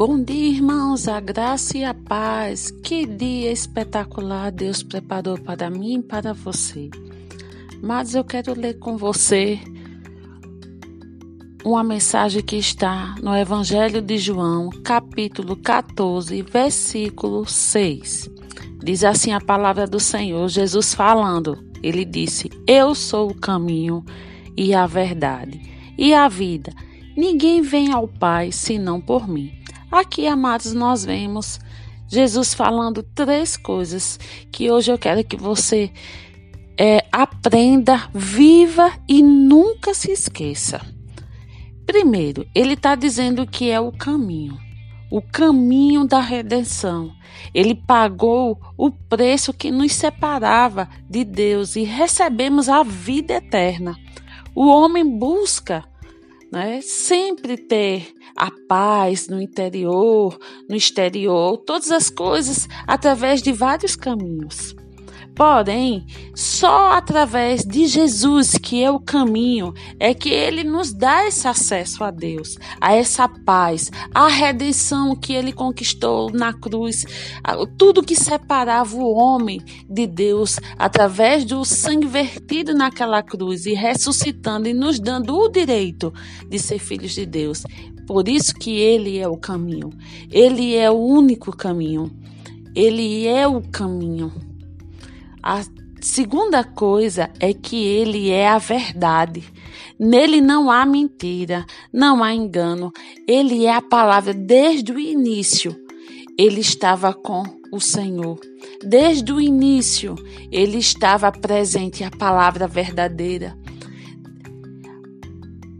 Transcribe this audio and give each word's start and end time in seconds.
Bom 0.00 0.24
dia, 0.24 0.48
irmãos, 0.48 1.06
a 1.06 1.20
graça 1.20 1.76
e 1.76 1.84
a 1.84 1.92
paz. 1.92 2.70
Que 2.70 3.04
dia 3.04 3.52
espetacular 3.52 4.50
Deus 4.50 4.82
preparou 4.82 5.38
para 5.38 5.68
mim 5.68 5.98
e 5.98 6.02
para 6.02 6.32
você. 6.32 6.88
Mas 7.82 8.14
eu 8.14 8.24
quero 8.24 8.58
ler 8.58 8.78
com 8.78 8.96
você 8.96 9.60
uma 11.62 11.84
mensagem 11.84 12.42
que 12.42 12.56
está 12.56 13.14
no 13.22 13.36
Evangelho 13.36 14.00
de 14.00 14.16
João, 14.16 14.70
capítulo 14.70 15.54
14, 15.54 16.40
versículo 16.44 17.44
6. 17.44 18.30
Diz 18.82 19.04
assim 19.04 19.34
a 19.34 19.40
palavra 19.42 19.86
do 19.86 20.00
Senhor, 20.00 20.48
Jesus 20.48 20.94
falando. 20.94 21.62
Ele 21.82 22.06
disse: 22.06 22.48
Eu 22.66 22.94
sou 22.94 23.32
o 23.32 23.38
caminho 23.38 24.02
e 24.56 24.72
a 24.72 24.86
verdade 24.86 25.60
e 25.98 26.14
a 26.14 26.26
vida. 26.26 26.72
Ninguém 27.14 27.60
vem 27.60 27.92
ao 27.92 28.08
Pai 28.08 28.50
senão 28.50 28.98
por 28.98 29.28
mim. 29.28 29.59
Aqui, 29.90 30.28
amados, 30.28 30.72
nós 30.72 31.04
vemos 31.04 31.58
Jesus 32.06 32.54
falando 32.54 33.02
três 33.02 33.56
coisas 33.56 34.20
que 34.52 34.70
hoje 34.70 34.92
eu 34.92 34.96
quero 34.96 35.24
que 35.24 35.36
você 35.36 35.90
é, 36.78 37.04
aprenda, 37.10 38.08
viva 38.14 38.92
e 39.08 39.20
nunca 39.20 39.92
se 39.92 40.12
esqueça. 40.12 40.80
Primeiro, 41.84 42.46
ele 42.54 42.74
está 42.74 42.94
dizendo 42.94 43.44
que 43.44 43.68
é 43.68 43.80
o 43.80 43.90
caminho, 43.90 44.56
o 45.10 45.20
caminho 45.20 46.06
da 46.06 46.20
redenção. 46.20 47.12
Ele 47.52 47.74
pagou 47.74 48.60
o 48.78 48.92
preço 48.92 49.52
que 49.52 49.72
nos 49.72 49.92
separava 49.92 50.88
de 51.08 51.24
Deus 51.24 51.74
e 51.74 51.82
recebemos 51.82 52.68
a 52.68 52.84
vida 52.84 53.34
eterna. 53.34 53.96
O 54.54 54.68
homem 54.68 55.18
busca 55.18 55.84
né? 56.50 56.80
Sempre 56.82 57.56
ter 57.56 58.12
a 58.36 58.50
paz 58.68 59.28
no 59.28 59.40
interior, 59.40 60.38
no 60.68 60.76
exterior, 60.76 61.58
todas 61.58 61.90
as 61.90 62.10
coisas 62.10 62.68
através 62.86 63.42
de 63.42 63.52
vários 63.52 63.96
caminhos. 63.96 64.74
Porém, 65.34 66.06
só 66.34 66.92
através 66.92 67.64
de 67.64 67.86
Jesus, 67.86 68.52
que 68.58 68.82
é 68.82 68.90
o 68.90 69.00
caminho, 69.00 69.72
é 69.98 70.12
que 70.12 70.28
ele 70.28 70.64
nos 70.64 70.92
dá 70.92 71.26
esse 71.26 71.48
acesso 71.48 72.04
a 72.04 72.10
Deus, 72.10 72.58
a 72.80 72.94
essa 72.94 73.26
paz, 73.26 73.90
a 74.14 74.28
redenção 74.28 75.16
que 75.16 75.32
ele 75.32 75.52
conquistou 75.52 76.30
na 76.30 76.52
cruz, 76.52 77.06
tudo 77.78 78.02
que 78.02 78.14
separava 78.14 78.94
o 78.96 79.14
homem 79.14 79.62
de 79.88 80.06
Deus 80.06 80.58
através 80.78 81.44
do 81.44 81.64
sangue 81.64 82.06
vertido 82.06 82.74
naquela 82.74 83.22
cruz 83.22 83.64
e 83.64 83.72
ressuscitando 83.72 84.68
e 84.68 84.74
nos 84.74 85.00
dando 85.00 85.34
o 85.34 85.48
direito 85.48 86.12
de 86.48 86.58
ser 86.58 86.78
filhos 86.78 87.12
de 87.12 87.24
Deus. 87.24 87.62
Por 88.06 88.28
isso 88.28 88.52
que 88.54 88.72
ele 88.72 89.18
é 89.18 89.28
o 89.28 89.36
caminho. 89.36 89.90
Ele 90.30 90.74
é 90.74 90.90
o 90.90 90.98
único 90.98 91.56
caminho. 91.56 92.10
Ele 92.74 93.26
é 93.26 93.46
o 93.46 93.62
caminho. 93.62 94.49
A 95.42 95.62
segunda 96.00 96.62
coisa 96.62 97.30
é 97.40 97.52
que 97.54 97.82
ele 97.82 98.30
é 98.30 98.48
a 98.48 98.58
verdade. 98.58 99.44
Nele 99.98 100.40
não 100.40 100.70
há 100.70 100.84
mentira, 100.84 101.64
não 101.92 102.22
há 102.22 102.34
engano. 102.34 102.92
Ele 103.26 103.64
é 103.64 103.74
a 103.74 103.82
palavra 103.82 104.34
desde 104.34 104.92
o 104.92 104.98
início. 104.98 105.74
Ele 106.38 106.60
estava 106.60 107.12
com 107.12 107.42
o 107.72 107.80
Senhor. 107.80 108.38
Desde 108.84 109.32
o 109.32 109.40
início, 109.40 110.14
ele 110.50 110.78
estava 110.78 111.30
presente 111.30 112.02
a 112.02 112.10
palavra 112.10 112.66
verdadeira. 112.66 113.56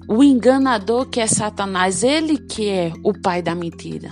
O 0.09 0.25
enganador 0.25 1.07
que 1.07 1.21
é 1.21 1.27
Satanás, 1.27 2.03
ele 2.03 2.37
que 2.39 2.69
é 2.69 2.93
o 3.05 3.13
pai 3.13 3.43
da 3.43 3.55
mentira. 3.55 4.11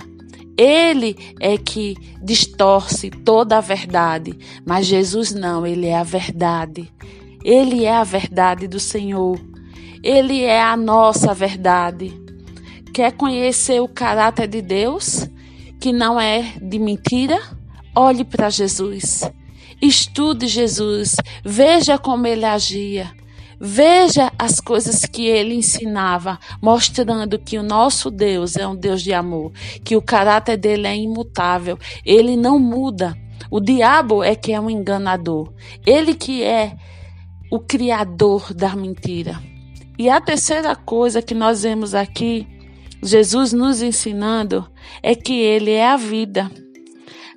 Ele 0.61 1.15
é 1.39 1.57
que 1.57 1.95
distorce 2.21 3.09
toda 3.09 3.57
a 3.57 3.61
verdade, 3.61 4.37
mas 4.65 4.87
Jesus 4.87 5.33
não, 5.33 5.65
ele 5.65 5.87
é 5.87 5.97
a 5.97 6.03
verdade. 6.03 6.91
Ele 7.45 7.85
é 7.85 7.95
a 7.95 8.03
verdade 8.03 8.67
do 8.67 8.77
Senhor. 8.77 9.39
Ele 10.03 10.43
é 10.43 10.61
a 10.61 10.75
nossa 10.75 11.33
verdade. 11.33 12.11
Quer 12.93 13.13
conhecer 13.13 13.81
o 13.81 13.87
caráter 13.87 14.49
de 14.49 14.61
Deus, 14.61 15.29
que 15.79 15.93
não 15.93 16.19
é 16.19 16.53
de 16.61 16.77
mentira? 16.77 17.39
Olhe 17.95 18.25
para 18.25 18.49
Jesus. 18.49 19.31
Estude 19.81 20.45
Jesus. 20.47 21.15
Veja 21.41 21.97
como 21.97 22.27
ele 22.27 22.43
agia. 22.43 23.09
Veja 23.59 24.31
as 24.39 24.61
coisas 24.61 25.05
que 25.05 25.25
ele 25.25 25.53
ensinava, 25.53 26.39
mostrando 26.61 27.37
que 27.37 27.57
o 27.57 27.63
nosso 27.63 28.09
Deus 28.09 28.55
é 28.55 28.65
um 28.65 28.75
Deus 28.75 29.01
de 29.01 29.13
amor, 29.13 29.51
que 29.83 29.97
o 29.97 30.01
caráter 30.01 30.55
dele 30.55 30.87
é 30.87 30.95
imutável, 30.95 31.77
ele 32.05 32.37
não 32.37 32.57
muda. 32.57 33.17
O 33.51 33.59
diabo 33.59 34.23
é 34.23 34.35
que 34.35 34.53
é 34.53 34.59
um 34.59 34.69
enganador, 34.69 35.51
ele 35.85 36.13
que 36.13 36.41
é 36.41 36.77
o 37.51 37.59
criador 37.59 38.53
da 38.53 38.75
mentira. 38.75 39.41
E 39.97 40.09
a 40.09 40.21
terceira 40.21 40.75
coisa 40.75 41.21
que 41.21 41.33
nós 41.33 41.63
vemos 41.63 41.93
aqui, 41.93 42.47
Jesus 43.03 43.51
nos 43.51 43.81
ensinando, 43.81 44.69
é 45.03 45.13
que 45.13 45.33
ele 45.33 45.71
é 45.71 45.85
a 45.85 45.97
vida. 45.97 46.49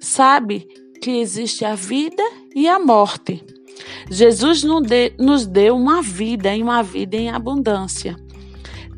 Sabe 0.01 0.69
que 1.03 1.11
existe 1.11 1.65
a 1.65 1.75
vida 1.75 2.23
e 2.55 2.69
a 2.69 2.79
morte. 2.79 3.45
Jesus 4.13 4.63
nos 5.19 5.47
deu 5.47 5.75
uma 5.75 6.03
vida 6.03 6.55
e 6.55 6.63
uma 6.63 6.83
vida 6.83 7.17
em 7.17 7.31
abundância. 7.31 8.15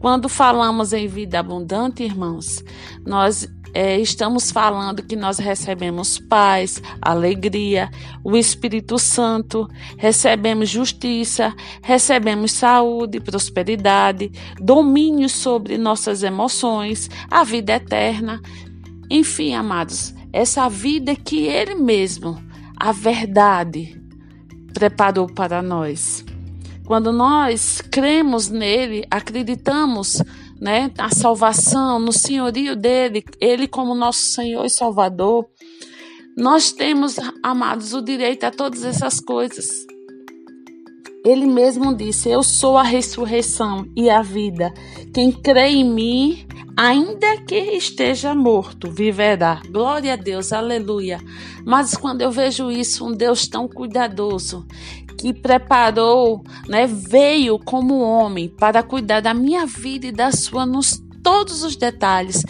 Quando 0.01 0.29
falamos 0.29 0.93
em 0.93 1.07
vida 1.07 1.39
abundante, 1.39 2.03
irmãos, 2.03 2.65
nós 3.07 3.49
é, 3.73 3.97
estamos 4.01 4.51
falando 4.51 5.05
que 5.05 5.15
nós 5.15 5.39
recebemos 5.39 6.19
paz, 6.19 6.83
alegria, 7.01 7.89
o 8.25 8.37
Espírito 8.37 8.99
Santo, 8.99 9.69
recebemos 9.97 10.69
justiça, 10.69 11.55
recebemos 11.81 12.51
saúde, 12.51 13.21
prosperidade, 13.21 14.33
domínio 14.61 15.29
sobre 15.29 15.79
nossas 15.79 16.25
emoções, 16.25 17.09
a 17.31 17.45
vida 17.45 17.75
eterna. 17.75 18.43
Enfim, 19.09 19.55
amados, 19.55 20.13
essa 20.33 20.69
vida 20.69 21.15
que 21.15 21.47
Ele 21.47 21.77
mesmo, 21.77 22.37
a 22.77 22.91
verdade, 22.91 24.04
preparou 24.75 25.27
para 25.33 25.63
nós. 25.63 26.25
Quando 26.85 27.13
nós 27.13 27.81
cremos 27.81 28.51
nele, 28.51 29.07
acreditamos 29.11 30.23
né, 30.61 30.91
na 30.97 31.09
salvação, 31.09 31.99
no 31.99 32.13
senhorio 32.13 32.77
dele, 32.77 33.25
ele 33.41 33.67
como 33.67 33.95
nosso 33.95 34.33
Senhor 34.33 34.65
e 34.67 34.71
Salvador, 34.71 35.47
nós 36.37 36.73
temos, 36.73 37.17
amados, 37.43 37.95
o 37.95 38.03
direito 38.03 38.45
a 38.45 38.51
todas 38.51 38.85
essas 38.85 39.21
coisas. 39.21 39.69
Ele 41.25 41.47
mesmo 41.47 41.95
disse: 41.95 42.29
Eu 42.29 42.43
sou 42.43 42.77
a 42.77 42.83
ressurreição 42.83 43.87
e 43.97 44.11
a 44.11 44.21
vida. 44.21 44.75
Quem 45.15 45.33
crê 45.33 45.69
em 45.69 45.85
mim, 45.85 46.47
ainda 46.77 47.39
que 47.43 47.57
esteja 47.57 48.35
morto, 48.35 48.91
viverá. 48.91 49.61
Glória 49.69 50.15
a 50.15 50.17
Deus, 50.17 50.53
aleluia. 50.53 51.21
Mas 51.65 51.97
quando 51.97 52.23
eu 52.23 52.31
vejo 52.31 52.71
isso, 52.71 53.07
um 53.07 53.13
Deus 53.13 53.47
tão 53.47 53.69
cuidadoso, 53.69 54.67
que 55.19 55.33
preparou, 55.33 56.45
né, 56.69 56.87
veio 56.87 57.59
como 57.59 58.01
homem 58.01 58.49
para 58.49 58.83
cuidar 58.83 59.21
da 59.21 59.33
minha 59.33 59.67
vida 59.67 60.07
e 60.07 60.13
da 60.13 60.33
sua 60.33 60.67
nos 60.67 61.03
todos 61.23 61.63
os 61.63 61.75
detalhes, 61.75 62.43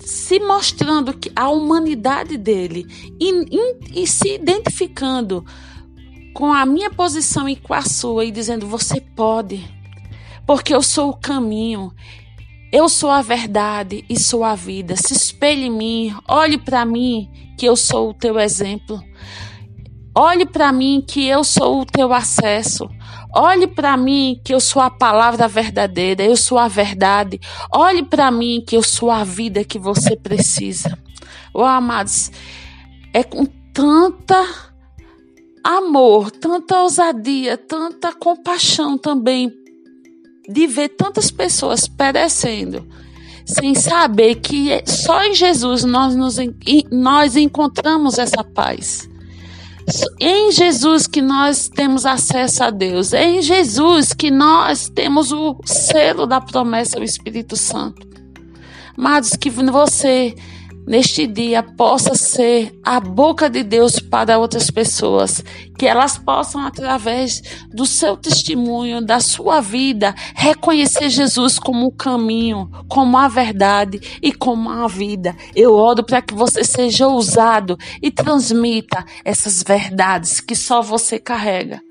se 0.00 0.38
mostrando 0.38 1.16
que 1.16 1.32
a 1.34 1.48
humanidade 1.48 2.36
dele 2.36 2.86
e, 3.18 4.02
e 4.02 4.06
se 4.06 4.34
identificando 4.34 5.44
com 6.34 6.52
a 6.52 6.66
minha 6.66 6.90
posição 6.90 7.48
e 7.48 7.56
com 7.56 7.72
a 7.72 7.80
sua 7.80 8.26
e 8.26 8.30
dizendo: 8.30 8.66
Você 8.66 9.00
pode, 9.00 9.66
porque 10.46 10.74
eu 10.74 10.82
sou 10.82 11.08
o 11.08 11.16
caminho, 11.16 11.90
eu 12.70 12.88
sou 12.88 13.10
a 13.10 13.22
verdade 13.22 14.04
e 14.08 14.18
sou 14.18 14.44
a 14.44 14.54
vida. 14.54 14.94
Se 14.94 15.14
espelhe 15.14 15.66
em 15.66 15.70
mim, 15.70 16.16
olhe 16.28 16.58
para 16.58 16.84
mim, 16.84 17.30
que 17.56 17.64
eu 17.64 17.74
sou 17.74 18.10
o 18.10 18.14
teu 18.14 18.38
exemplo. 18.38 19.02
Olhe 20.14 20.44
para 20.44 20.70
mim, 20.72 21.02
que 21.06 21.26
eu 21.26 21.42
sou 21.44 21.80
o 21.80 21.86
teu 21.86 22.12
acesso. 22.12 22.88
Olhe 23.34 23.66
para 23.66 23.96
mim, 23.96 24.40
que 24.44 24.52
eu 24.52 24.60
sou 24.60 24.82
a 24.82 24.90
palavra 24.90 25.48
verdadeira, 25.48 26.22
eu 26.22 26.36
sou 26.36 26.58
a 26.58 26.68
verdade. 26.68 27.40
Olhe 27.72 28.02
para 28.02 28.30
mim, 28.30 28.62
que 28.66 28.76
eu 28.76 28.82
sou 28.82 29.10
a 29.10 29.24
vida 29.24 29.64
que 29.64 29.78
você 29.78 30.16
precisa. 30.16 30.98
Oh, 31.54 31.62
amados, 31.62 32.30
é 33.14 33.22
com 33.22 33.46
tanta 33.72 34.46
amor, 35.64 36.30
tanta 36.30 36.82
ousadia, 36.82 37.56
tanta 37.56 38.12
compaixão 38.12 38.98
também 38.98 39.52
de 40.48 40.66
ver 40.66 40.88
tantas 40.88 41.30
pessoas 41.30 41.86
perecendo, 41.86 42.86
sem 43.44 43.74
saber 43.74 44.36
que 44.36 44.82
só 44.86 45.22
em 45.24 45.34
Jesus 45.34 45.84
nós, 45.84 46.16
nos, 46.16 46.36
nós 46.90 47.36
encontramos 47.36 48.18
essa 48.18 48.42
paz. 48.42 49.08
Em 50.20 50.52
Jesus 50.52 51.06
que 51.06 51.22
nós 51.22 51.68
temos 51.68 52.04
acesso 52.04 52.62
a 52.62 52.70
Deus. 52.70 53.14
Em 53.14 53.40
Jesus 53.40 54.12
que 54.12 54.30
nós 54.30 54.88
temos 54.88 55.32
o 55.32 55.56
selo 55.64 56.26
da 56.26 56.42
promessa 56.42 56.98
do 56.98 57.04
Espírito 57.04 57.56
Santo. 57.56 58.06
Amados, 58.96 59.30
que 59.30 59.48
você 59.48 60.34
neste 60.88 61.26
dia 61.26 61.62
possa 61.62 62.14
ser 62.14 62.72
a 62.82 62.98
boca 62.98 63.50
de 63.50 63.62
Deus 63.62 64.00
para 64.00 64.38
outras 64.38 64.70
pessoas, 64.70 65.44
que 65.78 65.86
elas 65.86 66.16
possam 66.16 66.62
através 66.62 67.42
do 67.72 67.84
seu 67.84 68.16
testemunho, 68.16 69.04
da 69.04 69.20
sua 69.20 69.60
vida, 69.60 70.14
reconhecer 70.34 71.10
Jesus 71.10 71.58
como 71.58 71.86
o 71.86 71.92
caminho, 71.92 72.70
como 72.88 73.18
a 73.18 73.28
verdade 73.28 74.00
e 74.22 74.32
como 74.32 74.70
a 74.70 74.88
vida. 74.88 75.36
Eu 75.54 75.74
oro 75.74 76.02
para 76.02 76.22
que 76.22 76.32
você 76.32 76.64
seja 76.64 77.06
ousado 77.06 77.76
e 78.00 78.10
transmita 78.10 79.04
essas 79.22 79.62
verdades 79.62 80.40
que 80.40 80.56
só 80.56 80.80
você 80.80 81.18
carrega. 81.18 81.82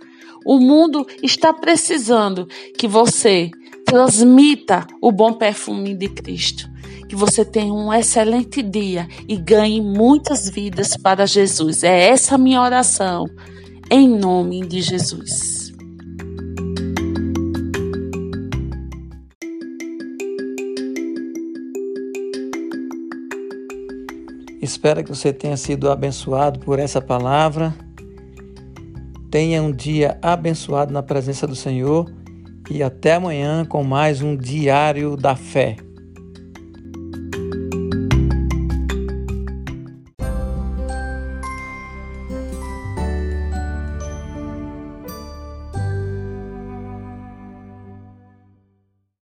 O 0.43 0.59
mundo 0.59 1.05
está 1.21 1.53
precisando 1.53 2.47
que 2.77 2.87
você 2.87 3.51
transmita 3.85 4.87
o 5.01 5.11
bom 5.11 5.33
perfume 5.33 5.93
de 5.93 6.09
Cristo. 6.09 6.76
Que 7.07 7.15
você 7.15 7.45
tenha 7.45 7.73
um 7.73 7.93
excelente 7.93 8.61
dia 8.61 9.07
e 9.27 9.37
ganhe 9.37 9.81
muitas 9.81 10.49
vidas 10.49 10.97
para 10.97 11.25
Jesus. 11.25 11.83
É 11.83 12.09
essa 12.09 12.35
a 12.35 12.37
minha 12.37 12.61
oração, 12.61 13.25
em 13.89 14.09
nome 14.09 14.65
de 14.65 14.81
Jesus. 14.81 15.57
Espero 24.67 25.01
que 25.01 25.09
você 25.09 25.31
tenha 25.31 25.55
sido 25.55 25.89
abençoado 25.89 26.59
por 26.59 26.77
essa 26.77 26.99
palavra. 26.99 27.73
Tenha 29.31 29.61
um 29.63 29.71
dia 29.71 30.17
abençoado 30.21 30.91
na 30.91 31.01
presença 31.01 31.47
do 31.47 31.55
Senhor 31.55 32.11
e 32.69 32.83
até 32.83 33.13
amanhã 33.13 33.63
com 33.63 33.81
mais 33.81 34.21
um 34.21 34.35
Diário 34.35 35.15
da 35.15 35.37
Fé. 35.37 35.86